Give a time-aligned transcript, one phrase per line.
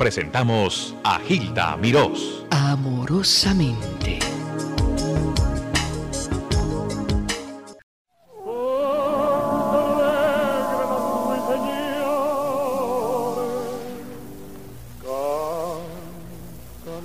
[0.00, 2.46] presentamos a Gilda Mirós.
[2.48, 4.18] Amorosamente.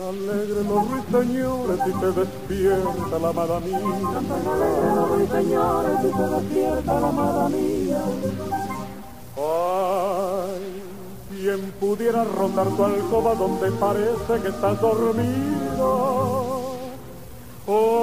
[0.08, 3.80] alegre los ruiseñores y se despierta la amada mía.
[4.14, 8.65] Cantan alegre los ruiseñores y se despierta la amada mía.
[11.56, 16.76] Ay, quien pudiera rondar tu alcoba donde parece que estás dormido.
[17.68, 17.96] Oh,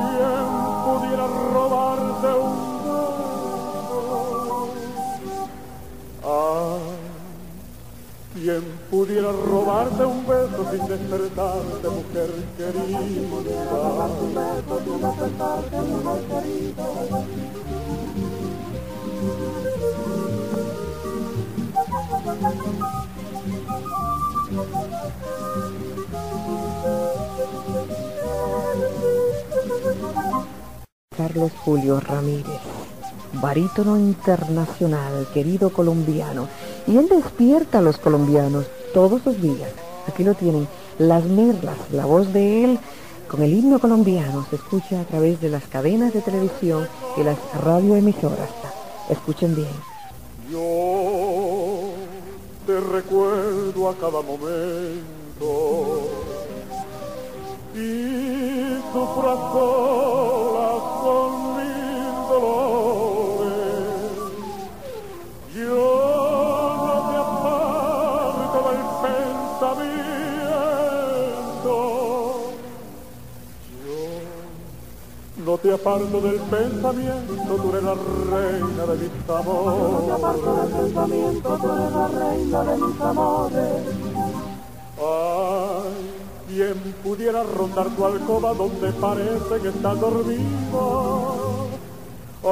[0.00, 0.46] quien
[0.86, 3.98] pudiera robarte un beso.
[6.22, 6.82] Ay,
[8.34, 13.10] quien pudiera robarte un beso sin despertarte, mujer querida.
[31.16, 32.60] Carlos Julio Ramírez,
[33.34, 36.48] barítono internacional, querido colombiano.
[36.86, 39.70] Y él despierta a los colombianos todos los días.
[40.08, 40.66] Aquí lo tienen,
[40.98, 42.80] Las Merlas, la voz de él
[43.30, 47.38] con el himno colombiano se escucha a través de las cadenas de televisión y las
[47.62, 48.50] radioemisoras.
[49.08, 49.68] Escuchen bien.
[50.50, 51.90] Yo
[52.66, 56.00] te recuerdo a cada momento
[57.72, 58.39] y
[58.92, 64.12] sufro a solas con mis dolores.
[65.54, 65.84] Yo
[66.86, 71.74] no te aparto del pensamiento.
[73.84, 74.00] Yo
[75.44, 79.92] no te aparto del pensamiento, tú eres la reina de mis amores.
[79.92, 83.99] No te aparto del pensamiento, tú eres la reina de mis amores.
[86.50, 91.68] Quien pudiera rondar tu alcoba donde parece que estás dormido.
[92.42, 92.50] Ay,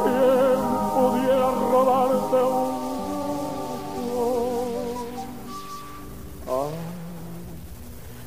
[0.00, 0.56] quien
[0.94, 2.72] pudiera robarte un
[6.46, 6.72] beso.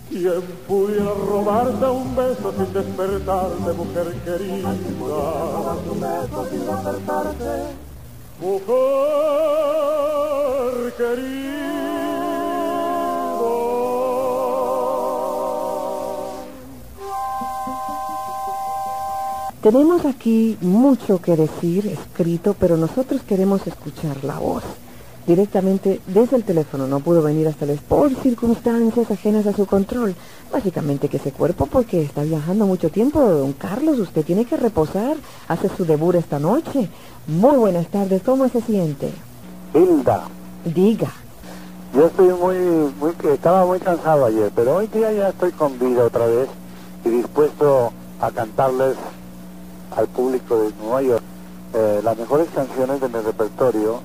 [0.10, 4.76] Quien pudiera robarte un beso sin despertarte, mujer querida.
[5.00, 7.54] Robarte un beso sin despertarte,
[8.40, 8.76] mujer
[10.96, 12.07] querida.
[19.62, 24.64] Tenemos aquí mucho que decir escrito, pero nosotros queremos escuchar la voz.
[25.26, 30.16] Directamente desde el teléfono, no pudo venir hasta el por circunstancias ajenas a su control.
[30.54, 35.18] Básicamente que ese cuerpo, porque está viajando mucho tiempo, don Carlos, usted tiene que reposar,
[35.48, 36.88] hace su debut esta noche.
[37.28, 39.12] Muy buenas tardes, ¿cómo se siente?
[39.74, 40.30] Hilda,
[40.64, 41.12] Diga.
[41.94, 42.58] yo estoy muy,
[43.00, 46.48] muy, que estaba muy cansado ayer, pero hoy día ya estoy con vida otra vez
[47.04, 47.92] y dispuesto
[48.22, 48.96] a cantarles
[49.96, 51.24] al público de Nueva York
[51.74, 54.00] eh, las mejores canciones de mi repertorio.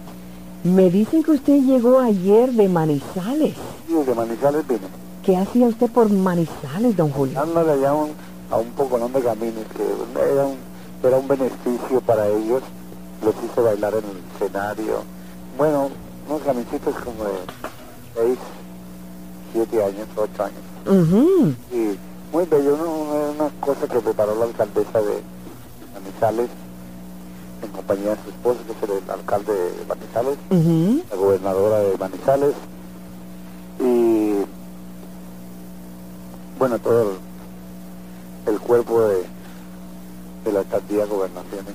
[0.64, 3.54] Me dicen que usted llegó ayer de Manizales.
[3.88, 4.80] Y de Manizales vine,
[5.24, 7.34] ¿Qué hacía usted por Manizales, don Julio?
[7.34, 8.10] dándole allá un,
[8.50, 9.82] a un poconón de gamines que
[10.32, 10.56] era un,
[11.02, 12.62] era un beneficio para ellos.
[13.24, 15.02] Los hice bailar en el escenario.
[15.56, 15.88] Bueno,
[16.28, 17.30] unos gamicitos como de
[18.16, 18.38] 6,
[19.52, 20.62] 7 años, 8 años.
[20.86, 21.54] Ujú.
[21.72, 21.96] Y
[22.32, 25.22] muy bello, una, una cosa que preparó la alcaldesa de
[26.02, 26.48] Manizales
[27.62, 30.38] en compañía de su esposo, que es el alcalde de Manizales,
[31.10, 32.54] la gobernadora de Manizales
[33.80, 34.34] y
[36.58, 37.02] bueno, todo
[38.46, 39.24] el, el cuerpo de,
[40.44, 41.74] de la alcaldía gobernaciones.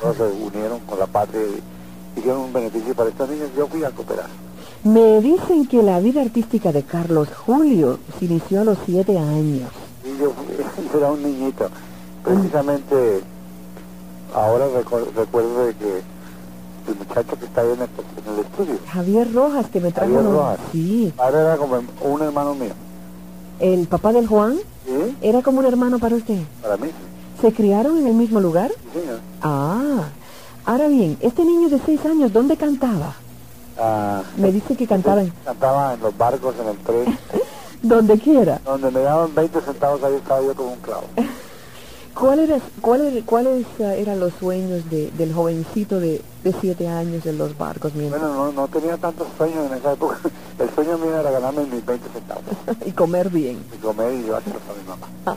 [0.00, 3.48] Todos se unieron con la patria y hicieron un beneficio para estas niñas.
[3.56, 4.28] Yo fui a cooperar.
[4.84, 9.70] Me dicen que la vida artística de Carlos Julio se inició a los siete años.
[10.04, 10.32] Y yo
[10.98, 11.68] era un niñito.
[12.24, 13.22] Precisamente
[14.34, 16.02] ahora recu- recuerdo de que
[16.88, 17.88] el muchacho que está ahí en el,
[18.26, 20.12] en el estudio, Javier Rojas, que me trajo...
[20.12, 20.58] Javier Rojas.
[20.72, 21.12] Sí.
[21.18, 22.72] ahora era como un hermano mío.
[23.60, 24.56] El papá del Juan
[24.86, 25.16] ¿Sí?
[25.22, 26.38] era como un hermano para usted.
[26.60, 26.88] Para mí.
[27.40, 28.70] ¿Se criaron en el mismo lugar?
[28.92, 29.20] Sí, señor.
[29.42, 30.08] Ah.
[30.64, 33.14] Ahora bien, este niño de seis años, ¿dónde cantaba?
[33.78, 35.32] Ah, Me dice que cantaba en...
[35.44, 37.18] Cantaba en los barcos, en el tren,
[37.82, 38.60] Donde quiera.
[38.64, 41.04] donde me daban 20 centavos, ahí estaba yo como un clavo.
[42.18, 47.24] ¿Cuál era, cuál era- ¿Cuáles eran los sueños de- del jovencito de, de siete años
[47.26, 50.18] en los barcos mientras Bueno, no, no tenía tantos sueños en esa época.
[50.58, 52.44] El sueño mío era ganarme mis 20 centavos
[52.86, 53.64] y comer bien?
[53.74, 55.36] y comer y llevárselos a mi mamá.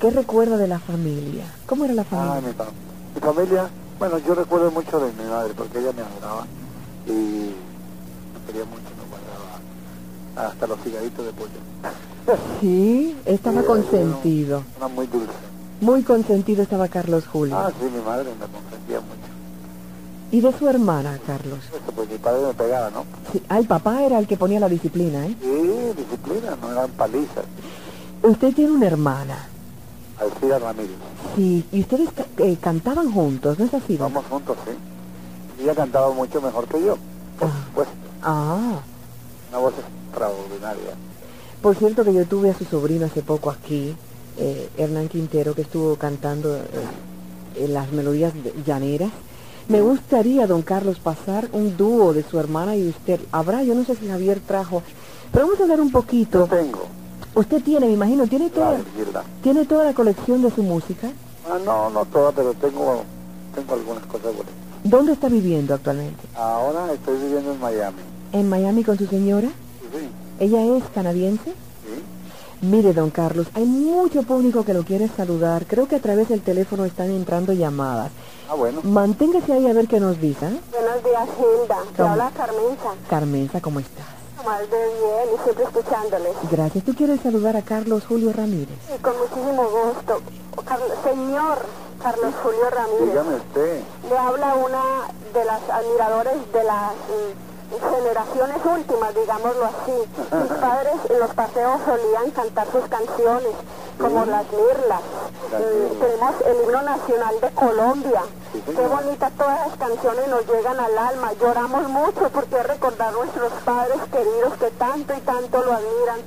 [0.00, 1.44] ¿Qué recuerda de la familia?
[1.66, 2.40] ¿Cómo era la Ah, familia?
[2.40, 6.46] mi, fam- mi familia, bueno, yo recuerdo mucho de mi madre porque ella me adoraba.
[7.06, 11.60] y me quería mucho, me guardaba hasta los cigaritos de pollo.
[12.60, 14.64] Sí, estaba Sí, consentido.
[14.78, 15.32] Una, una muy dulce.
[15.80, 17.56] Muy consentido estaba Carlos Julio.
[17.58, 19.20] Ah, sí, mi madre me consentía mucho.
[20.30, 21.58] ¿Y de su hermana, Carlos?
[21.94, 23.04] Pues mi padre me pegaba, ¿no?
[23.32, 23.42] Sí.
[23.48, 25.36] Ah, el papá era el que ponía la disciplina, ¿eh?
[25.40, 27.44] Sí, disciplina, no eran palizas.
[28.22, 29.46] Usted tiene una hermana.
[30.18, 30.96] Alcira Ramírez.
[31.36, 33.96] Sí, y ustedes eh, cantaban juntos, ¿no es así?
[33.96, 35.62] Vamos juntos, sí.
[35.62, 36.96] Ella cantaba mucho mejor que yo,
[37.38, 37.52] por Ah.
[37.66, 37.92] supuesto.
[38.22, 38.80] Ah,
[39.50, 39.74] Una voz
[40.08, 40.94] extraordinaria.
[41.62, 43.94] por cierto que yo tuve a su sobrino hace poco aquí,
[44.38, 48.32] eh, Hernán Quintero, que estuvo cantando eh, las melodías
[48.66, 49.10] llaneras.
[49.68, 53.20] Me gustaría, don Carlos, pasar un dúo de su hermana y usted.
[53.32, 54.82] Habrá, yo no sé si Javier trajo,
[55.32, 56.46] pero vamos a hablar un Yo poquito.
[56.46, 56.82] tengo
[57.34, 59.24] Usted tiene, me imagino, tiene la toda, Gilda.
[59.42, 61.08] tiene toda la colección de su música.
[61.50, 63.02] Ah, no, no toda, pero tengo,
[63.54, 64.52] tengo algunas cosas buenas.
[64.84, 66.22] ¿Dónde está viviendo actualmente?
[66.36, 67.96] Ahora estoy viviendo en Miami.
[68.32, 69.48] ¿En Miami con su señora?
[69.48, 71.54] Sí, ¿Ella es canadiense?
[72.64, 72.70] Sí.
[72.76, 75.66] Mire, don Carlos, hay mucho público que lo quiere saludar.
[75.66, 78.10] Creo que a través del teléfono están entrando llamadas.
[78.48, 78.80] Ah, bueno.
[78.82, 80.60] Manténgase ahí a ver qué nos dicen.
[80.72, 81.76] Buenos días, Hilda.
[81.96, 82.10] Te ¿Cómo?
[82.12, 82.90] habla Carmenza.
[83.08, 84.04] Carmenza, ¿cómo estás?
[84.44, 86.32] Más de bien y siempre escuchándoles.
[86.50, 86.84] Gracias.
[86.84, 88.76] ¿Tú quieres saludar a Carlos Julio Ramírez?
[88.94, 90.20] Y con muchísimo gusto.
[90.66, 91.58] Carlos- señor
[92.02, 93.08] Carlos Julio Ramírez.
[93.08, 93.80] Dígame usted.
[94.10, 94.82] Le habla una
[95.32, 99.98] de las admiradores de las mm, generaciones últimas, digámoslo así.
[100.42, 103.52] Mis padres en los paseos solían cantar sus canciones,
[103.98, 105.00] como las mirlas.
[105.50, 106.00] Mm, mirlas.
[106.00, 108.22] tenemos el himno nacional de Colombia.
[108.52, 111.32] Qué bonitas todas las canciones nos llegan al alma.
[111.34, 116.20] Lloramos mucho porque recordar nuestros padres queridos que tanto y tanto lo admiran.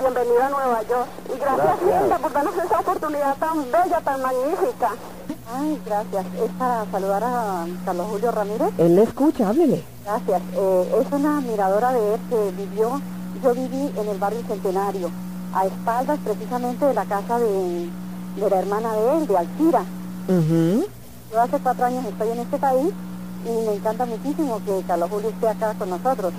[0.00, 1.06] Bienvenido a Nueva York.
[1.34, 2.02] Y gracias, Gracias.
[2.02, 4.90] Hilda, por darnos esa oportunidad tan bella, tan magnífica.
[5.54, 6.24] Ay, gracias.
[6.42, 8.68] Es para saludar a Carlos Julio Ramírez.
[8.78, 9.84] Él le escucha, háblele.
[10.04, 10.42] Gracias.
[10.54, 13.00] Eh, es una admiradora de él que vivió,
[13.42, 15.10] yo viví en el barrio Centenario,
[15.54, 17.88] a espaldas precisamente de la casa de,
[18.36, 19.80] de la hermana de él, de Alcira.
[20.28, 20.84] Ujú.
[21.32, 22.88] Yo hace cuatro años estoy en este país
[23.44, 26.32] y me encanta muchísimo que Carlos Julio esté acá con nosotros.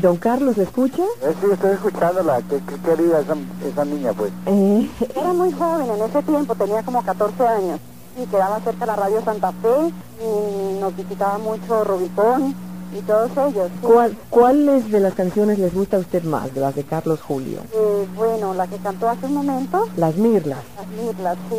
[0.00, 1.02] Don Carlos, ¿le escucha?
[1.22, 2.40] Eh, sí, estoy escuchándola.
[2.48, 3.36] Qué, qué querida esa,
[3.68, 4.32] esa niña, pues.
[4.46, 7.78] Eh, Era muy joven en ese tiempo, tenía como 14 años
[8.16, 12.54] y quedaba cerca de la radio Santa Fe y nos visitaba mucho Rubicón
[12.96, 13.68] y todos ellos.
[13.80, 13.86] sí.
[13.86, 17.60] ¿cuál, ¿Cuáles de las canciones les gusta a usted más, de las de Carlos Julio?
[17.72, 20.58] Eh, bueno, la que cantó hace un momento, Las Mirlas.
[20.76, 21.56] las Mirlas, sí.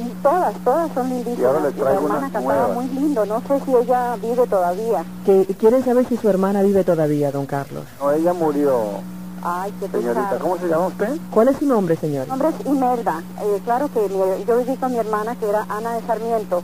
[0.00, 1.40] Y todas, todas son lindísimas.
[1.40, 2.74] Y ahora le traigo hermana unas cantaba nuevas.
[2.76, 5.04] muy lindo, no sé si ella vive todavía.
[5.26, 7.82] Que quieren saber si su hermana vive todavía, don Carlos.
[8.00, 8.78] No, ella murió.
[9.42, 10.38] Ay, qué Señorita.
[10.40, 11.16] ¿cómo se llama usted?
[11.30, 12.24] ¿Cuál es su nombre, señor?
[12.24, 13.22] Mi nombre es Imelda.
[13.40, 16.62] Eh, claro que mi- yo viví con mi hermana que era Ana de Sarmiento.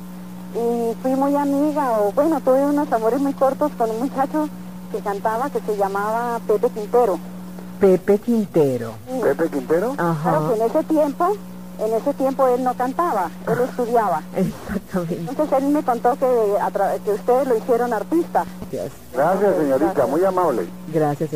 [0.54, 4.48] Y fui muy amiga, o bueno, tuve unos amores muy cortos con un muchacho
[4.92, 7.18] que cantaba que se llamaba Pepe Quintero.
[7.80, 8.92] Pepe Quintero.
[9.10, 9.20] Sí.
[9.20, 9.94] Pepe Quintero.
[9.94, 10.48] Claro Ajá.
[10.48, 11.26] que en ese tiempo,
[11.80, 14.22] en ese tiempo él no cantaba, él estudiaba.
[14.36, 15.26] Exactamente.
[15.28, 16.26] Entonces él me contó que,
[16.60, 18.44] a tra- que ustedes lo hicieron artista.
[18.70, 18.92] Gracias.
[19.12, 19.84] Gracias, señorita.
[19.92, 20.08] Gracias.
[20.08, 20.68] Muy amable.
[20.92, 21.30] Gracias,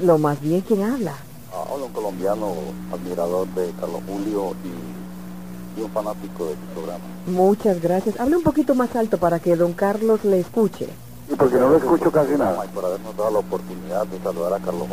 [0.00, 1.14] Lo más bien, ¿quién habla?
[1.52, 2.52] Hola, un colombiano
[2.92, 7.04] admirador de Carlos Julio y, y un fanático de su programa.
[7.26, 8.18] Muchas gracias.
[8.20, 10.88] Hable un poquito más alto para que don Carlos le escuche.
[11.30, 12.64] Y porque no lo escucho casi nada.
[12.64, 14.86] Y por habernos dado la oportunidad de saludar a Carlos.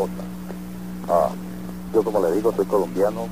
[1.09, 1.29] Ah,
[1.93, 3.27] yo, como le digo, soy colombiano,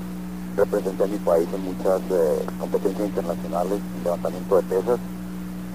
[0.55, 4.99] representé a mi país en muchas eh, competencias internacionales, levantamiento de pesas.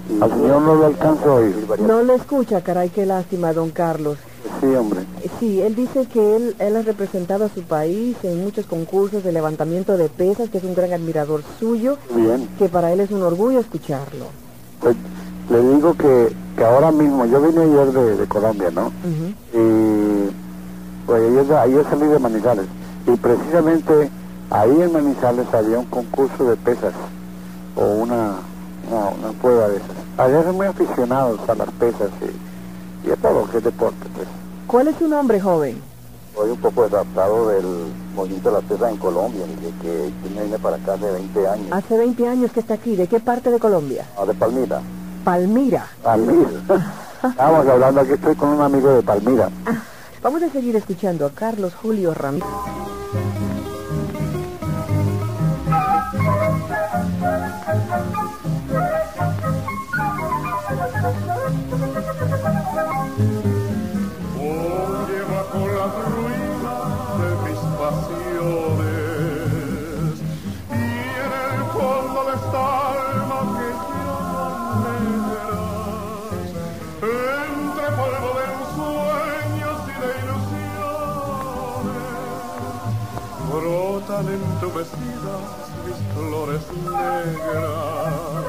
[0.09, 1.67] Y Al señor no lo alcanzo a oír.
[1.79, 4.17] No le escucha, caray, qué lástima, don Carlos.
[4.61, 5.01] Sí, hombre.
[5.23, 9.23] Eh, Sí, él dice que él, él ha representado a su país en muchos concursos
[9.23, 12.47] de levantamiento de pesas, que es un gran admirador suyo, Bien.
[12.59, 14.25] que para él es un orgullo escucharlo.
[14.79, 14.95] Pues
[15.49, 18.87] le digo que, que ahora mismo, yo vine ayer de, de Colombia, ¿no?
[18.87, 19.33] Ujú.
[19.53, 20.29] y
[21.07, 22.65] pues ayer, ayer salí de Manizales
[23.07, 24.09] y precisamente
[24.51, 26.93] ahí en Manizales había un concurso de pesas
[27.75, 28.35] o una,
[28.89, 29.89] una, una prueba de esas.
[30.17, 34.05] Allá son muy aficionados a las pesas y, y a todo lo que es deporte.
[34.15, 34.27] Pues.
[34.71, 35.81] ¿Cuál es su nombre, joven?
[36.33, 37.65] Soy un poco adaptado del
[38.15, 41.67] movimiento de las pesas en Colombia, desde que yo vine para acá hace 20 años,
[41.71, 42.95] Hace 20 años que está aquí.
[42.95, 44.05] ¿De qué parte de Colombia?
[44.17, 44.81] Ah, de Palmira.
[45.25, 45.87] Palmira.
[46.01, 46.49] Palmira.
[47.21, 49.49] Estábamos hablando, aquí estoy con un amigo de Palmira.
[50.23, 52.47] Vamos a seguir escuchando a Carlos Julio Ramírez.
[84.31, 85.41] Están entumecidas
[85.85, 88.45] mis flores negras.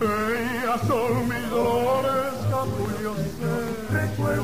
[0.00, 3.16] Ellas son mis dolores, capullos
[3.90, 4.34] secos,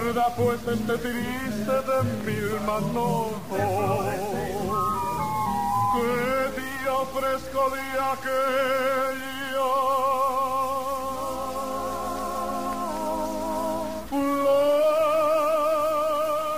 [0.00, 3.58] Guarda pues este triste de mil manojos
[5.92, 6.10] que
[6.54, 9.28] te ofrezco de aquella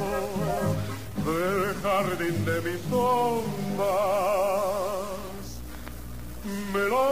[1.25, 3.81] del jardín de mis sombras.
[6.73, 7.11] Melancolía.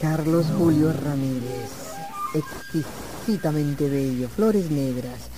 [0.00, 1.70] Carlos Julio Ramírez,
[2.34, 5.33] exquisitamente bello, flores negras.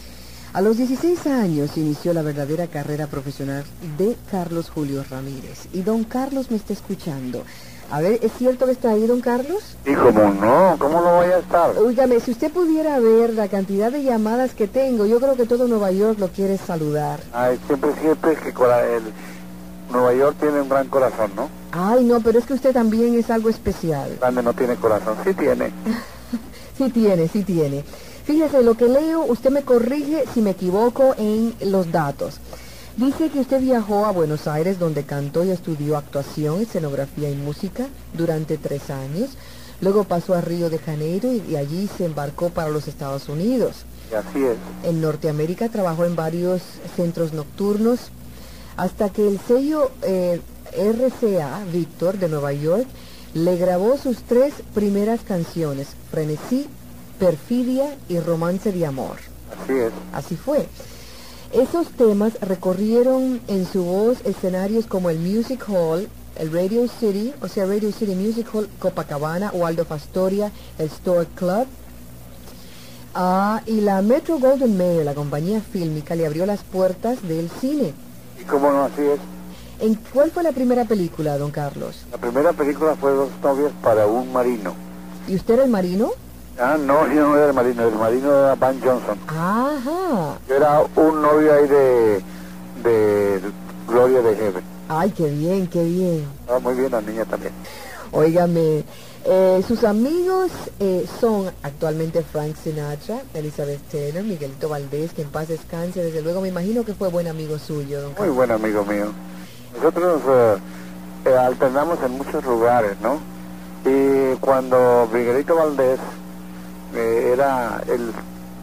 [0.57, 3.63] A los 16 años inició la verdadera carrera profesional
[3.99, 5.69] de Carlos Julio Ramírez.
[5.75, 7.45] Y don Carlos me está escuchando.
[7.91, 9.77] A ver, ¿es cierto que está ahí, don Carlos?
[9.85, 11.77] Y como no, ¿cómo no voy a estar?
[11.77, 15.69] Óigame, si usted pudiera ver la cantidad de llamadas que tengo, yo creo que todo
[15.69, 17.21] Nueva York lo quiere saludar.
[17.35, 19.03] Ay, siempre, siempre que cora- el
[19.93, 21.51] Nueva York tiene un gran corazón, ¿no?
[21.73, 24.17] Ay, no, pero es que usted también es algo especial.
[24.21, 25.71] Grande no tiene corazón, sí tiene.
[26.77, 27.85] Sí tiene, sí tiene.
[28.27, 32.41] Fíjese, lo que leo, usted me corrige si me equivoco en los datos.
[32.97, 37.87] Dice que usted viajó a Buenos Aires donde cantó y estudió actuación, escenografía y música
[38.15, 39.31] durante tres años.
[39.81, 43.85] Luego pasó a Río de Janeiro y, allí se embarcó para los Estados Unidos.
[44.09, 44.57] Así es.
[44.83, 46.63] En Norteamérica trabajó en varios
[46.97, 48.11] centros nocturnos
[48.77, 50.41] hasta que el sello eh,
[50.77, 52.87] RCA Víctor de Nueva York
[53.35, 56.67] le grabó sus tres primeras canciones, Frenesí,
[57.19, 59.17] Perfidia y Romance de Amor.
[59.63, 59.93] Así es.
[60.13, 60.67] Así fue.
[61.53, 67.49] Esos temas recorrieron en su voz escenarios como el Music Hall, el Radio City, o
[67.49, 71.67] sea, Radio City Music Hall, Copacabana, Waldorf Astoria, el Store Club.
[73.15, 77.95] Ah, y la Metro Golden Mayer, la compañía fílmica, le abrió las puertas del cine.
[78.41, 79.21] Y cómo no, así es.
[79.81, 82.05] ¿En cuál fue la primera película, don Carlos?
[82.11, 84.75] La primera película fue Dos novias para un marino.
[85.29, 86.11] ¿Y usted era el marino?
[86.59, 89.19] Ah, no, yo no era el marino, el marino era Van Johnson.
[89.27, 90.39] Ajá.
[90.49, 92.23] Yo era un novio ahí de,
[92.83, 93.41] de
[93.87, 94.65] Gloria de Heaven.
[94.89, 96.25] Ay, qué bien, qué bien.
[96.49, 97.53] Ah, muy bien, la niña también.
[98.13, 98.85] Óigame,
[99.25, 105.49] eh, sus amigos eh, son actualmente Frank Sinatra, Elizabeth Taylor, Miguelito Valdés, que en paz
[105.49, 109.07] descanse, desde luego me imagino que fue buen amigo suyo, don Muy buen amigo mío.
[109.77, 110.57] Nosotros eh,
[111.27, 113.19] eh, alternamos en muchos lugares, ¿no?
[113.85, 115.99] Y cuando Miguelito Valdés
[116.97, 118.13] eh, era el,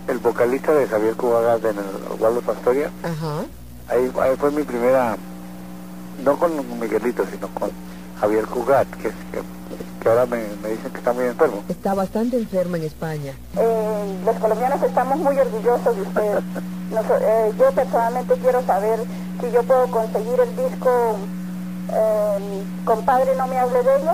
[0.07, 3.45] el vocalista de Javier Cubagas en el Waldo Pastoria, Ajá.
[3.89, 5.15] ahí, ahí fue mi primera,
[6.23, 7.71] no con Miguelito, sino con
[8.19, 9.41] Javier Cugat, que, que,
[10.01, 11.63] que ahora me, me dicen que está muy enfermo.
[11.69, 13.33] Está bastante enfermo en España.
[13.57, 16.43] Eh, los colombianos estamos muy orgullosos de ustedes.
[16.91, 18.99] Noso- eh, yo personalmente quiero saber
[19.41, 21.15] si yo puedo conseguir el disco
[21.91, 24.13] eh, Compadre no me hable de ella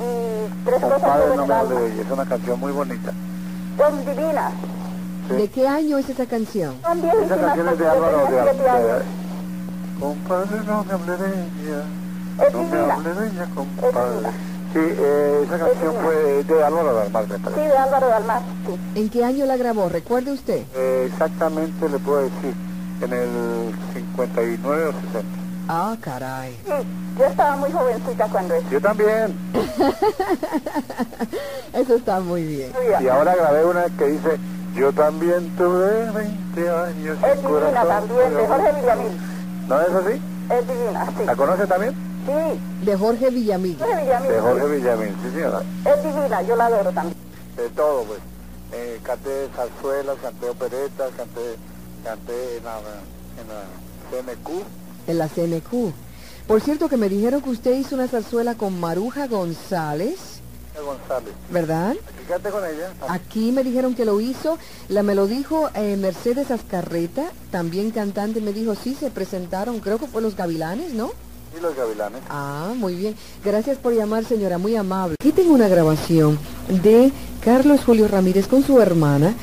[0.00, 1.80] y tres cosas Compadre, sobre no me hable alma.
[1.80, 3.12] de ella, es una canción muy bonita.
[3.78, 4.52] Son divinas,
[5.28, 5.34] Sí.
[5.36, 6.76] ¿De qué año es esa canción?
[6.82, 9.02] son Esa canción es de Álvaro de, de-
[10.00, 11.84] Compadre, no me hable de ella.
[12.46, 12.94] Es No me divina.
[12.94, 14.28] hable de ella, compadre.
[14.72, 17.60] Sí, eh, esa canción fue de Álvaro Dalmar, me Sí, parece.
[17.68, 19.00] de Álvaro Dalmar, sí.
[19.00, 19.88] ¿En qué año la grabó?
[19.88, 20.62] ¿Recuerde usted?
[20.74, 22.54] Eh, exactamente le puedo decir.
[23.02, 25.41] en el 59 o 60.
[25.68, 26.56] Ah, caray.
[26.64, 26.72] Sí,
[27.18, 28.66] yo estaba muy jovencita cuando eso.
[28.70, 29.36] Yo también.
[31.72, 32.72] Eso está muy bien.
[33.00, 34.38] Y ahora grabé una que dice,
[34.74, 37.18] yo también tuve 20 años.
[37.22, 39.20] Es sin divina corazón, también, de Jorge Villamil.
[39.68, 40.20] ¿No es así?
[40.50, 41.24] Es divina, sí.
[41.24, 41.94] ¿La conoce también?
[42.26, 43.78] Sí, De Jorge Villamil.
[43.78, 44.28] Jorge Villamil.
[44.30, 44.40] De.
[44.40, 45.62] Jorge Villamil, sí señora.
[45.84, 47.16] Es divina, yo la adoro también.
[47.56, 48.18] De todo, pues.
[48.72, 51.56] Eh, canté zarzuelas, canté operetas, canté,
[52.04, 52.78] canté en la,
[53.40, 53.62] en la
[54.10, 54.48] CNQ.
[55.06, 55.92] En la CNQ.
[56.46, 60.40] Por cierto que me dijeron que usted hizo una zarzuela con Maruja González,
[60.80, 61.34] González.
[61.50, 61.90] ¿verdad?
[61.90, 62.92] Aquí con ella.
[63.08, 68.40] Aquí me dijeron que lo hizo, la me lo dijo eh, Mercedes Azcarreta, también cantante,
[68.40, 71.10] me dijo, sí, se presentaron, creo que fue Los Gavilanes, ¿no?
[71.54, 72.22] Y los gavilanes.
[72.30, 73.14] Ah, muy bien.
[73.44, 75.16] Gracias por llamar, señora, muy amable.
[75.20, 76.38] Aquí tengo una grabación
[76.82, 77.12] de
[77.44, 79.34] Carlos Julio Ramírez con su hermana.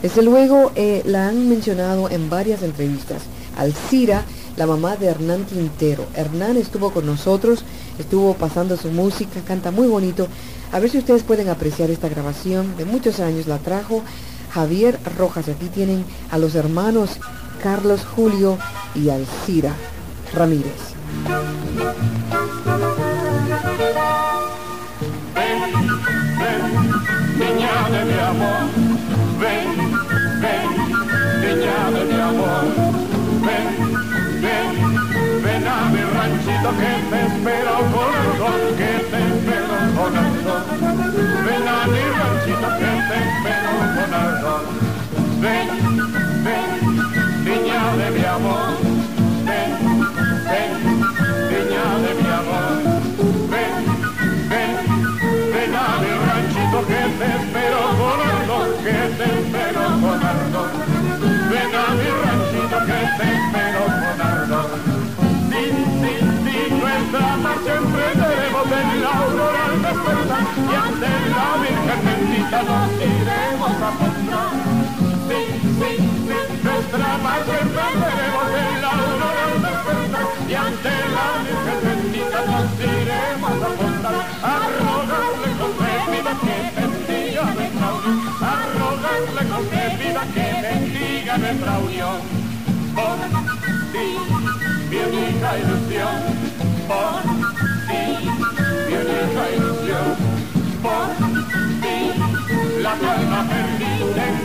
[0.00, 3.22] Desde luego eh, la han mencionado en varias entrevistas.
[3.56, 4.24] Alcira,
[4.56, 6.06] la mamá de Hernán Quintero.
[6.14, 7.64] Hernán estuvo con nosotros,
[7.98, 10.28] estuvo pasando su música, canta muy bonito.
[10.72, 12.76] A ver si ustedes pueden apreciar esta grabación.
[12.76, 14.02] De muchos años la trajo
[14.50, 15.48] Javier Rojas.
[15.48, 17.18] Aquí tienen a los hermanos
[17.62, 18.58] Carlos Julio
[18.94, 19.74] y Alcira
[20.34, 20.96] Ramírez.
[36.66, 40.62] Ranchito que te espero corazón, que te espero corazón,
[41.46, 44.62] ven a mi ranchito que te espero corazón,
[45.40, 46.05] ven, ven,
[68.72, 74.54] en la aurora al despertar y ante la Virgen bendita nos iremos a postrar.
[75.28, 75.40] Sí,
[75.78, 75.90] sí,
[76.26, 82.68] sí, nuestra marcha emprenderemos en la aurora al despertar y ante la Virgen bendita nos
[82.80, 84.16] iremos a postrar.
[84.42, 90.46] A rogarle con fe vida que bendiga nuestra unión, a rogarle con fe vida que
[90.66, 92.18] bendiga nuestra unión.
[92.96, 93.18] Por
[93.92, 94.08] ti,
[94.90, 96.18] mi única ilusión,
[96.88, 97.25] por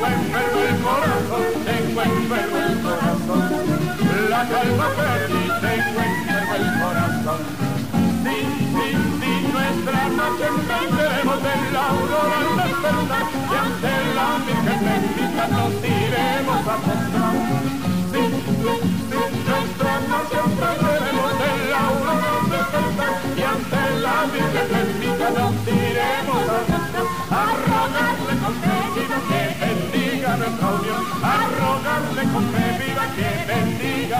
[0.01, 3.49] tengo enfermo el corazón, tengo enfermo el corazón,
[4.29, 7.41] la calma perdí, tengo enfermo el corazón.
[8.23, 8.37] Sí,
[8.73, 8.87] sí,
[9.21, 13.30] sí, nuestra noche emprenderemos en la aurora al despertar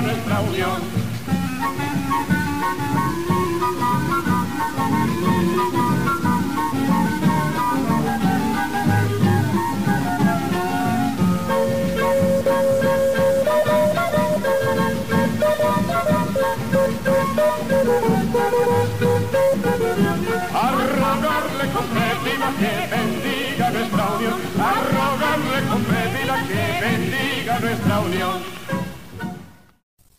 [0.02, 1.01] nuestra unión.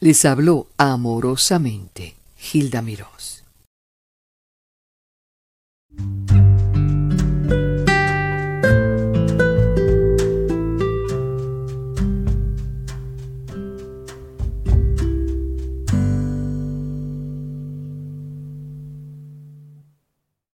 [0.02, 3.32] Les habló amorosamente Gilda Mirós.